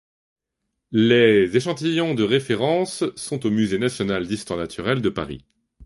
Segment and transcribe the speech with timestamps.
[0.91, 5.45] Les échantillons de références sont au Muséum national d'histoire naturelle de Paris.